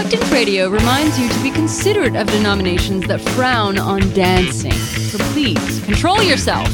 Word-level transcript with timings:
Reluctant 0.00 0.32
Radio 0.32 0.70
reminds 0.70 1.18
you 1.18 1.28
to 1.28 1.42
be 1.42 1.50
considerate 1.50 2.16
of 2.16 2.26
denominations 2.28 3.06
that 3.06 3.20
frown 3.20 3.78
on 3.78 4.00
dancing. 4.14 4.72
So 4.72 5.18
please, 5.34 5.84
control 5.84 6.22
yourself. 6.22 6.66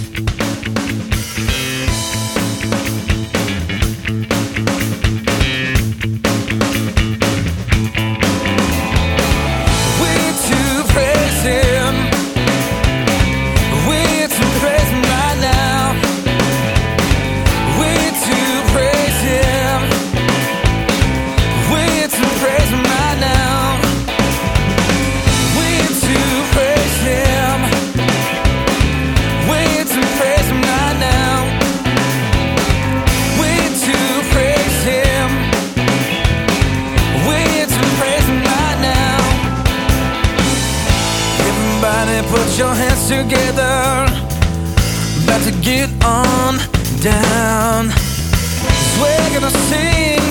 gonna 49.41 49.51
sing, 49.69 50.23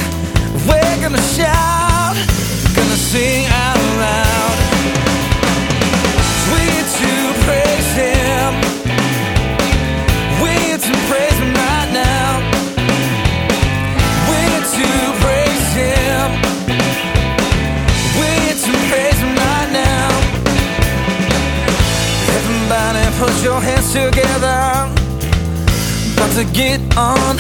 we're 0.68 1.00
gonna 1.00 1.22
shout, 1.38 2.16
gonna 2.76 2.98
sing 2.98 3.46
out 3.52 3.78
loud. 4.02 4.58
We 6.52 6.66
to 6.98 7.12
praise 7.46 7.90
Him, 8.02 8.50
we 10.42 10.54
to 10.86 10.94
praise 11.06 11.38
Him 11.38 11.54
right 11.54 11.90
now. 11.94 12.42
We 14.32 14.42
to 14.74 14.90
praise 15.22 15.68
Him, 15.82 16.26
we 18.18 18.30
to 18.66 18.72
praise 18.90 19.20
Him 19.22 19.36
right 19.38 19.70
now. 19.72 20.10
Everybody, 22.38 23.06
put 23.20 23.44
your 23.44 23.62
hands 23.62 23.94
together, 23.94 24.90
about 26.16 26.32
to 26.40 26.44
get 26.54 26.80
on 26.98 27.38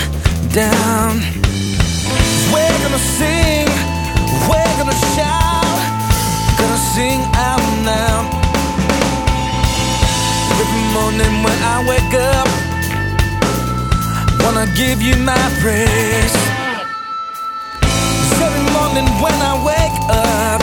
down. 0.53 1.34
losing 6.95 7.21
out 7.35 7.59
now. 7.83 8.29
Every 10.61 10.85
morning 10.93 11.43
when 11.43 11.59
I 11.63 11.83
wake 11.89 12.13
up, 12.13 12.47
wanna 14.41 14.67
give 14.75 15.01
you 15.01 15.15
my 15.17 15.45
praise. 15.61 16.35
Every 18.45 18.65
morning 18.77 19.07
when 19.21 19.35
I 19.51 19.53
wake 19.69 19.99
up, 20.09 20.61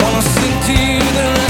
wanna 0.00 0.22
sing 0.22 0.56
to 0.66 0.72
you 0.72 1.00
the. 1.00 1.45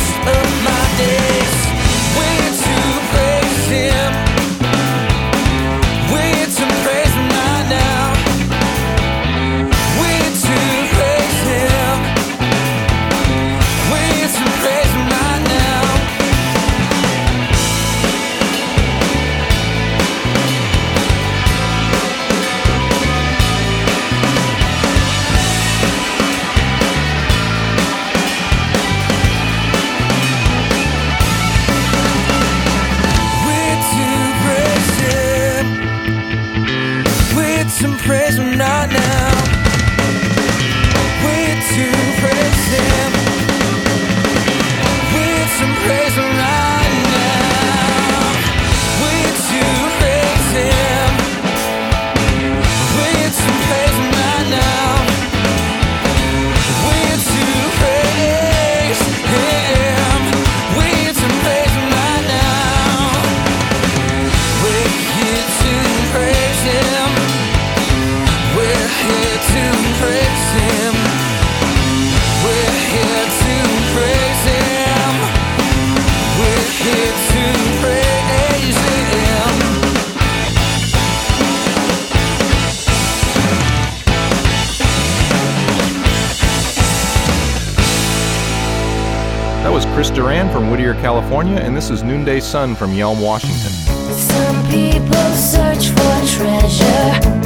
California, 91.07 91.55
and 91.59 91.77
this 91.77 91.89
is 91.89 92.03
Noonday 92.03 92.41
Sun 92.41 92.75
from 92.75 92.91
Yelm, 92.91 93.23
Washington. 93.23 93.71
Some 94.13 94.67
people 94.69 95.15
search 95.37 95.91
for 95.91 96.27
treasure. 96.27 97.46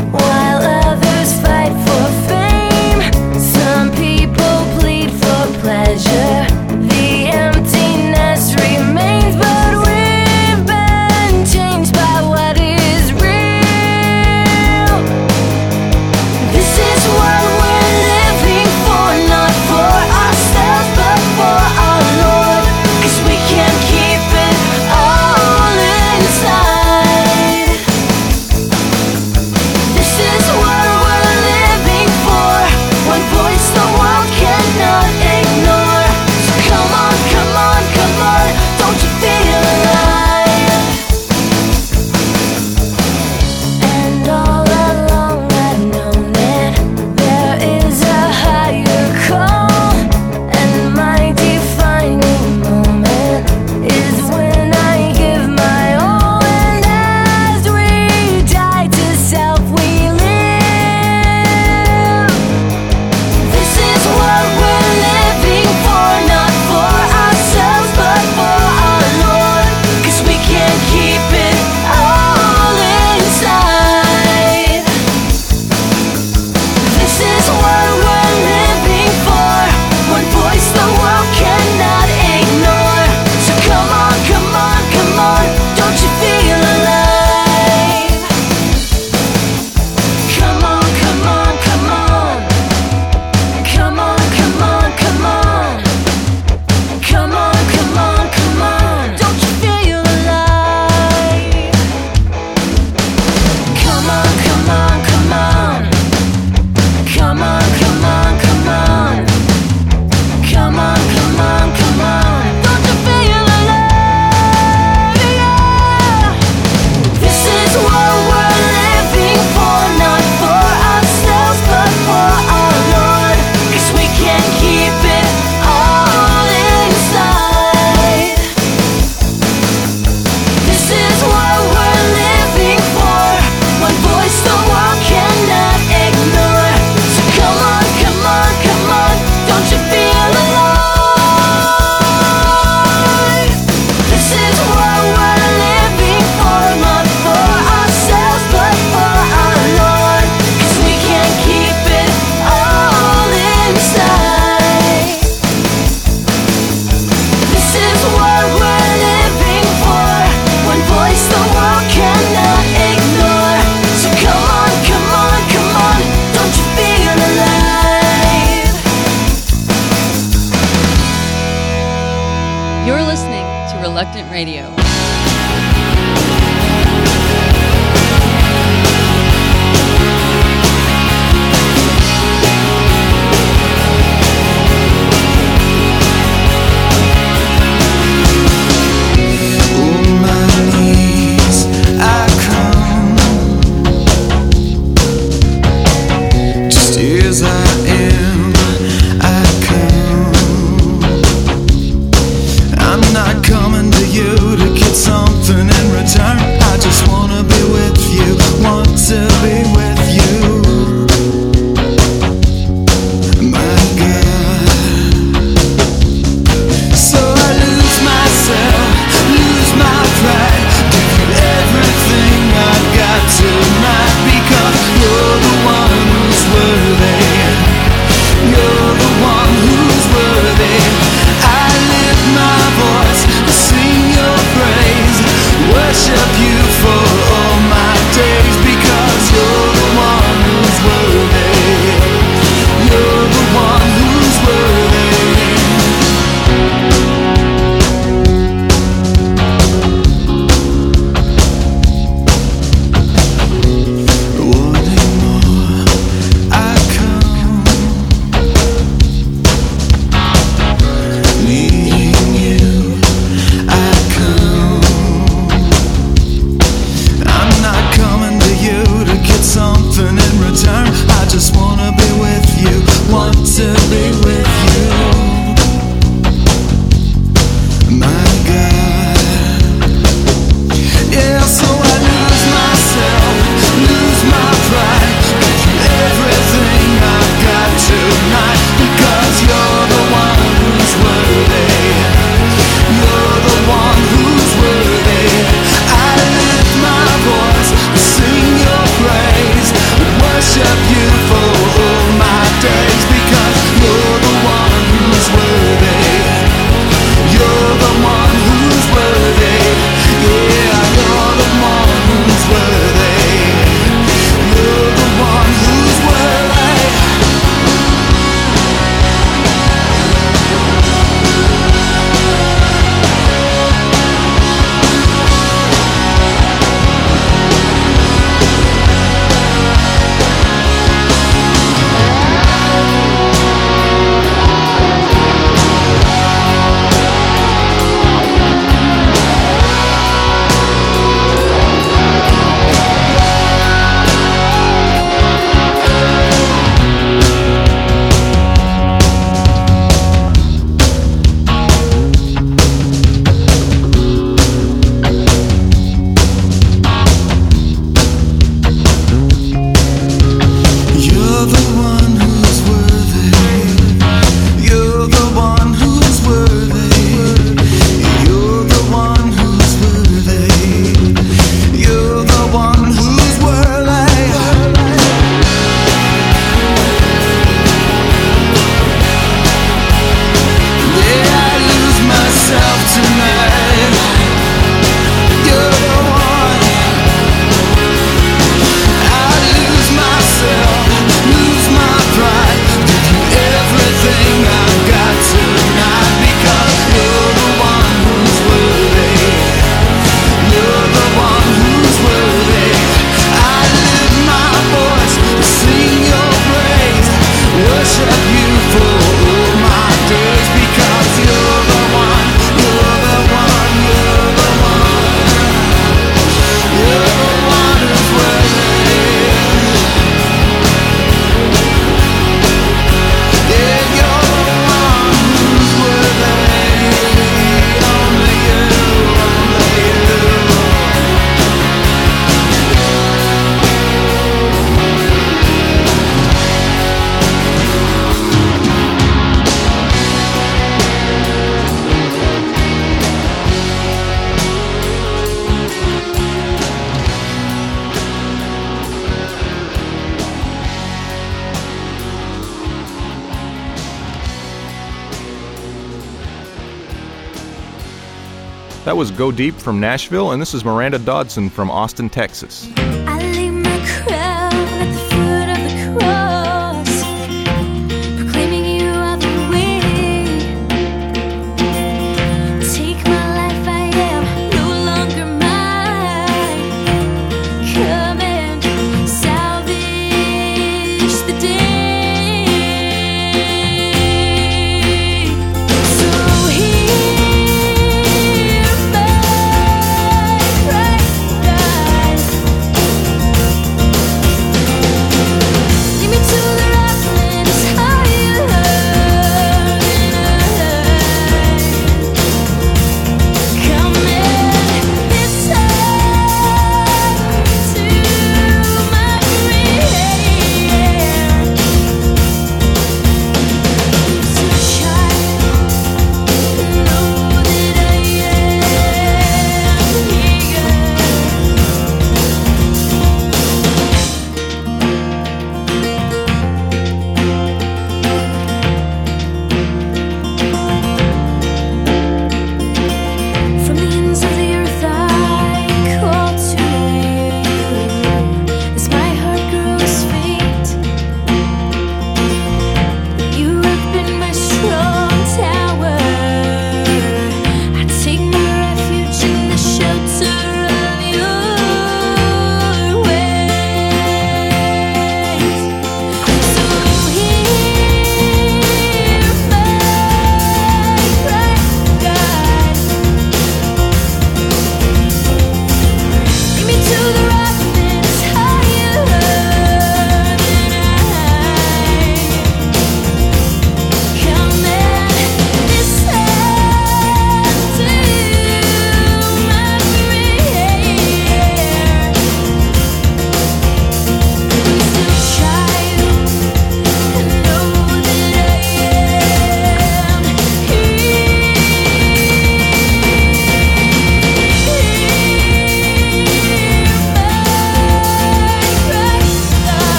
Was 459.00 459.10
Go 459.10 459.32
Deep 459.32 459.54
from 459.54 459.80
Nashville, 459.80 460.32
and 460.32 460.42
this 460.42 460.52
is 460.52 460.62
Miranda 460.62 460.98
Dodson 460.98 461.48
from 461.48 461.70
Austin, 461.70 462.10
Texas. 462.10 462.68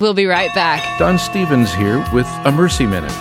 We'll 0.00 0.14
be 0.14 0.24
right 0.24 0.52
back. 0.54 0.98
Don 0.98 1.18
Stephens 1.18 1.74
here 1.74 2.02
with 2.14 2.26
a 2.46 2.50
Mercy 2.50 2.86
Minute. 2.86 3.12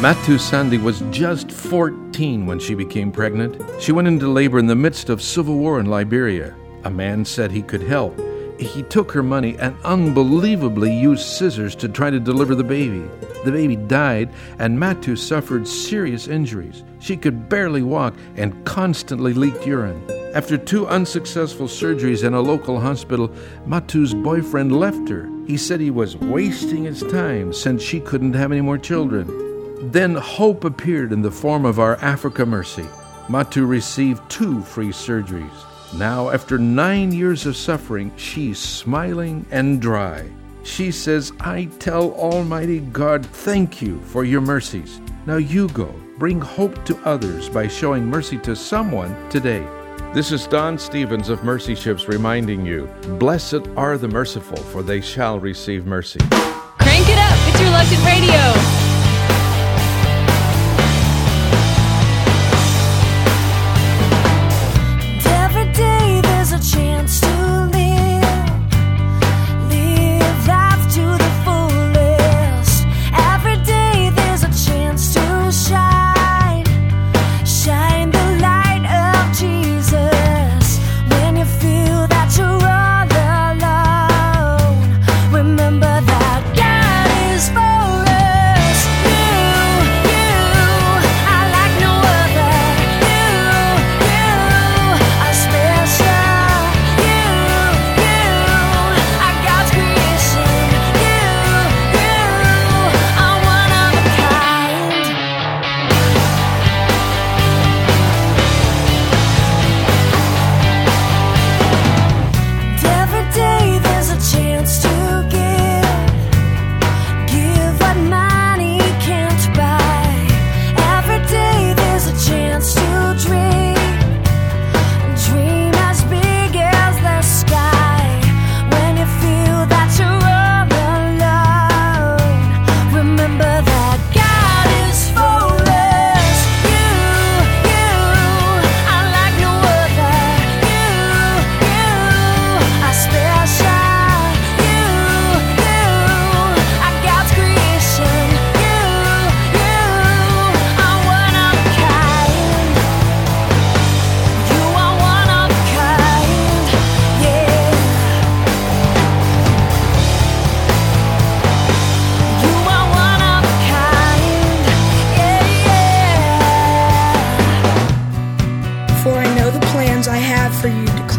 Matu 0.00 0.40
Sandy 0.40 0.78
was 0.78 1.00
just 1.10 1.52
14 1.52 2.46
when 2.46 2.58
she 2.58 2.74
became 2.74 3.12
pregnant. 3.12 3.62
She 3.82 3.92
went 3.92 4.08
into 4.08 4.26
labor 4.26 4.58
in 4.58 4.66
the 4.66 4.74
midst 4.74 5.10
of 5.10 5.20
civil 5.20 5.58
war 5.58 5.78
in 5.78 5.84
Liberia. 5.84 6.54
A 6.84 6.90
man 6.90 7.22
said 7.26 7.50
he 7.50 7.60
could 7.60 7.82
help. 7.82 8.18
He 8.58 8.82
took 8.84 9.12
her 9.12 9.22
money 9.22 9.58
and 9.58 9.76
unbelievably 9.84 10.90
used 10.90 11.26
scissors 11.26 11.74
to 11.76 11.88
try 11.88 12.08
to 12.08 12.18
deliver 12.18 12.54
the 12.54 12.64
baby. 12.64 13.06
The 13.44 13.52
baby 13.52 13.76
died, 13.76 14.30
and 14.58 14.78
Matu 14.78 15.18
suffered 15.18 15.68
serious 15.68 16.28
injuries. 16.28 16.82
She 16.98 17.18
could 17.18 17.50
barely 17.50 17.82
walk 17.82 18.14
and 18.36 18.64
constantly 18.64 19.34
leaked 19.34 19.66
urine. 19.66 20.02
After 20.34 20.56
two 20.56 20.86
unsuccessful 20.86 21.66
surgeries 21.66 22.24
in 22.24 22.32
a 22.32 22.40
local 22.40 22.80
hospital, 22.80 23.28
Matu's 23.66 24.14
boyfriend 24.14 24.74
left 24.74 25.10
her. 25.10 25.35
He 25.46 25.56
said 25.56 25.80
he 25.80 25.90
was 25.90 26.16
wasting 26.16 26.84
his 26.84 27.02
time 27.04 27.52
since 27.52 27.80
she 27.82 28.00
couldn't 28.00 28.34
have 28.34 28.50
any 28.50 28.60
more 28.60 28.78
children. 28.78 29.90
Then 29.92 30.14
hope 30.16 30.64
appeared 30.64 31.12
in 31.12 31.22
the 31.22 31.30
form 31.30 31.64
of 31.64 31.78
our 31.78 31.96
Africa 31.96 32.44
Mercy. 32.44 32.86
Matu 33.28 33.68
received 33.68 34.28
two 34.28 34.62
free 34.62 34.88
surgeries. 34.88 35.52
Now, 35.94 36.30
after 36.30 36.58
nine 36.58 37.12
years 37.12 37.46
of 37.46 37.56
suffering, 37.56 38.12
she's 38.16 38.58
smiling 38.58 39.46
and 39.52 39.80
dry. 39.80 40.28
She 40.64 40.90
says, 40.90 41.32
I 41.38 41.66
tell 41.78 42.10
Almighty 42.14 42.80
God, 42.80 43.24
thank 43.24 43.80
you 43.80 44.00
for 44.00 44.24
your 44.24 44.40
mercies. 44.40 45.00
Now 45.26 45.36
you 45.36 45.68
go, 45.68 45.94
bring 46.18 46.40
hope 46.40 46.84
to 46.86 46.98
others 47.04 47.48
by 47.48 47.68
showing 47.68 48.04
mercy 48.04 48.38
to 48.38 48.56
someone 48.56 49.14
today. 49.30 49.64
This 50.12 50.32
is 50.32 50.46
Don 50.46 50.78
Stephens 50.78 51.28
of 51.28 51.44
Mercy 51.44 51.74
Ships 51.74 52.08
reminding 52.08 52.64
you 52.64 52.86
Blessed 53.18 53.68
are 53.76 53.98
the 53.98 54.08
merciful, 54.08 54.56
for 54.56 54.82
they 54.82 55.00
shall 55.00 55.38
receive 55.38 55.86
mercy. 55.86 56.20
Crank 56.30 57.08
it 57.08 57.18
up. 57.18 57.36
It's 57.48 57.60
your 57.60 57.70
Reluctant 57.70 58.04
Radio. 58.04 58.85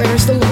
there's 0.08 0.26
the 0.26 0.47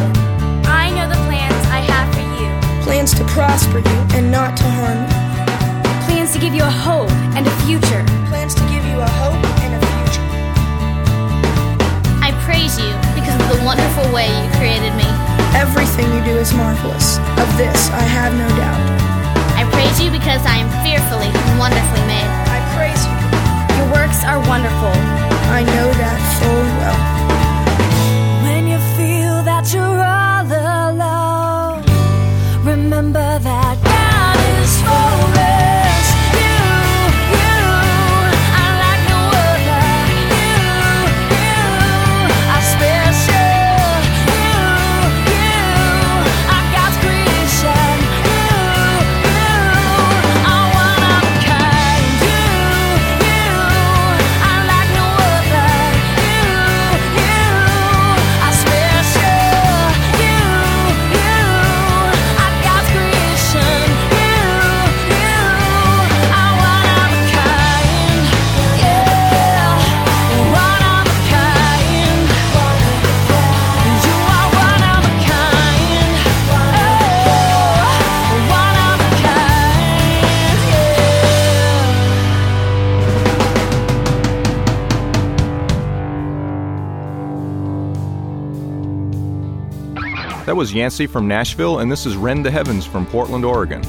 That 90.56 90.60
was 90.60 90.74
Yancy 90.74 91.06
from 91.06 91.28
Nashville, 91.28 91.80
and 91.80 91.92
this 91.92 92.06
is 92.06 92.16
Rend 92.16 92.46
to 92.46 92.50
Heavens 92.50 92.86
from 92.86 93.06
Portland, 93.06 93.44
Oregon. 93.44 93.84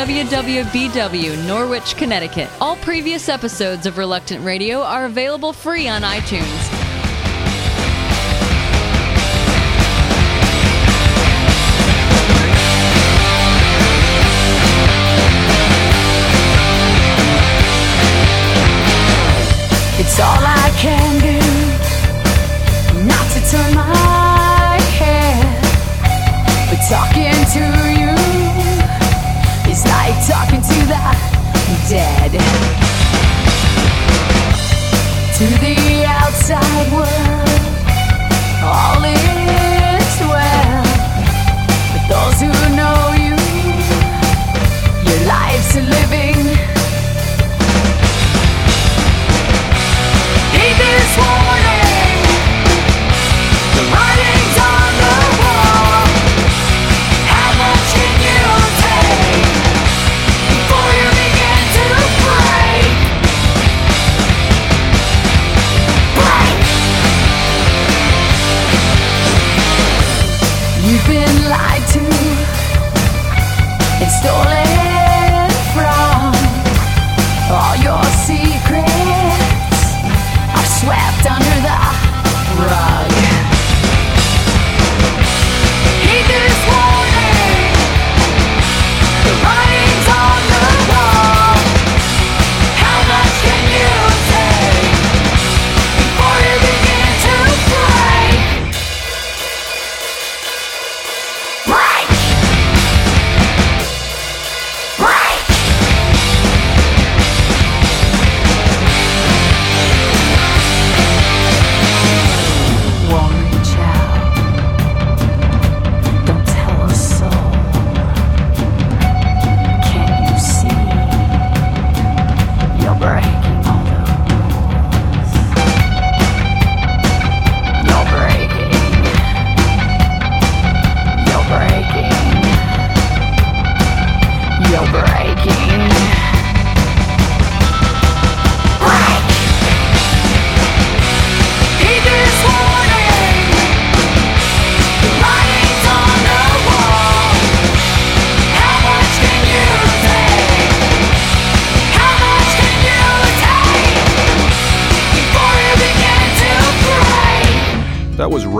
WWBW, 0.00 1.46
Norwich, 1.46 1.94
Connecticut. 1.94 2.48
All 2.58 2.74
previous 2.76 3.28
episodes 3.28 3.84
of 3.84 3.98
Reluctant 3.98 4.42
Radio 4.42 4.80
are 4.80 5.04
available 5.04 5.52
free 5.52 5.88
on 5.88 6.00
iTunes. 6.00 6.40
It's 20.00 20.18
all 20.18 20.38
I 20.38 20.74
care. 20.78 21.09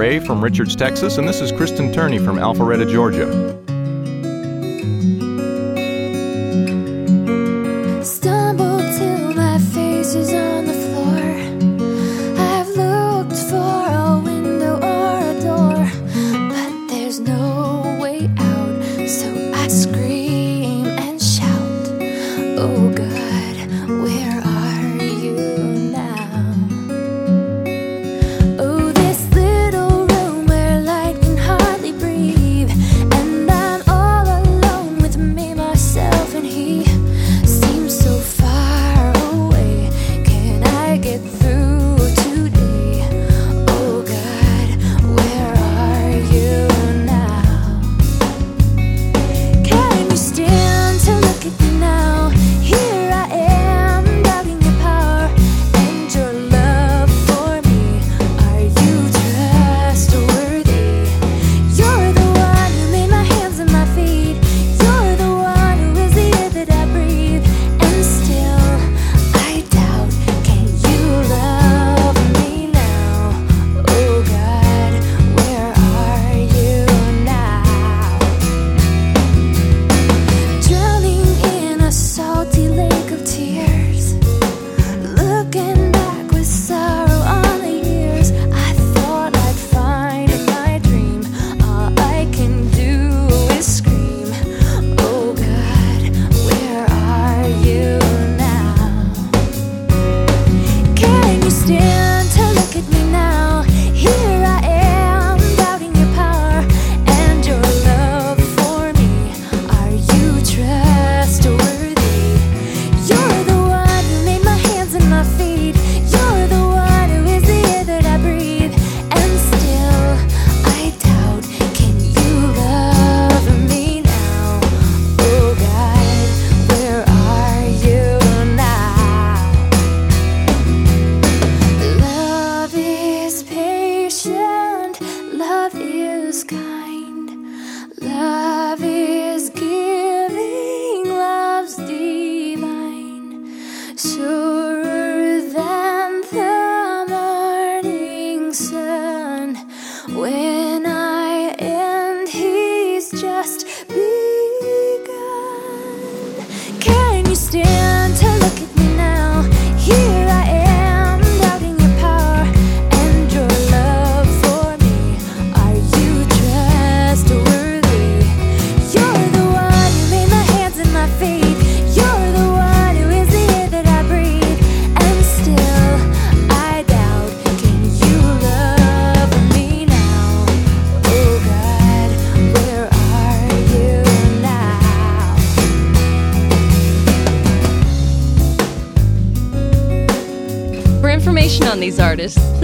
Ray 0.01 0.19
from 0.19 0.43
Richards, 0.43 0.75
Texas, 0.75 1.19
and 1.19 1.29
this 1.29 1.43
is 1.43 1.53
Kristen 1.53 1.93
Turney 1.93 2.19
from 2.19 2.37
Alpharetta, 2.37 2.91
Georgia. 2.91 3.70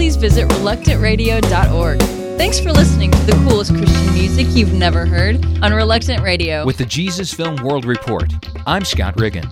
Please 0.07 0.15
visit 0.15 0.47
reluctantradio.org. 0.47 1.99
Thanks 2.37 2.61
for 2.61 2.71
listening 2.71 3.11
to 3.11 3.17
the 3.25 3.33
coolest 3.45 3.75
Christian 3.75 4.13
music 4.13 4.47
you've 4.51 4.71
never 4.71 5.05
heard 5.05 5.45
on 5.61 5.73
Reluctant 5.73 6.23
Radio. 6.23 6.65
With 6.65 6.77
the 6.77 6.85
Jesus 6.85 7.33
Film 7.33 7.57
World 7.57 7.83
Report, 7.83 8.31
I'm 8.65 8.85
Scott 8.85 9.19
Riggin. 9.19 9.43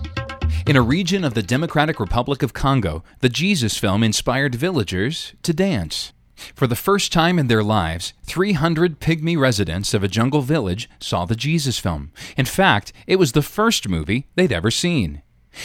In 0.66 0.76
a 0.76 0.80
region 0.80 1.24
of 1.24 1.34
the 1.34 1.42
Democratic 1.42 2.00
Republic 2.00 2.42
of 2.42 2.54
Congo, 2.54 3.04
the 3.20 3.28
Jesus 3.28 3.76
film 3.76 4.02
inspired 4.02 4.54
villagers 4.54 5.34
to 5.42 5.52
dance. 5.52 6.14
For 6.54 6.66
the 6.66 6.74
first 6.74 7.12
time 7.12 7.38
in 7.38 7.48
their 7.48 7.62
lives, 7.62 8.14
300 8.22 8.98
pygmy 8.98 9.38
residents 9.38 9.92
of 9.92 10.02
a 10.02 10.08
jungle 10.08 10.40
village 10.40 10.88
saw 10.98 11.26
the 11.26 11.36
Jesus 11.36 11.78
film. 11.78 12.12
In 12.34 12.46
fact, 12.46 12.94
it 13.06 13.16
was 13.16 13.32
the 13.32 13.42
first 13.42 13.90
movie 13.90 14.26
they'd 14.36 14.52
ever 14.52 14.70
seen. 14.70 15.20